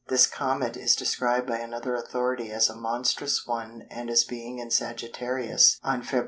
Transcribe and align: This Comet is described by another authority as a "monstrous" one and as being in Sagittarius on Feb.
This 0.07 0.25
Comet 0.25 0.77
is 0.77 0.95
described 0.95 1.45
by 1.45 1.59
another 1.59 1.93
authority 1.93 2.49
as 2.51 2.71
a 2.71 2.75
"monstrous" 2.75 3.45
one 3.45 3.85
and 3.91 4.09
as 4.09 4.23
being 4.23 4.57
in 4.57 4.71
Sagittarius 4.71 5.77
on 5.83 6.01
Feb. 6.01 6.19